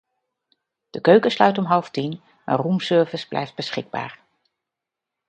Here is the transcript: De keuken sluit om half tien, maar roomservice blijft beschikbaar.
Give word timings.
De 0.89 1.01
keuken 1.01 1.31
sluit 1.31 1.57
om 1.57 1.65
half 1.65 1.89
tien, 1.89 2.21
maar 2.45 2.55
roomservice 2.55 3.27
blijft 3.27 3.55
beschikbaar. 3.55 4.19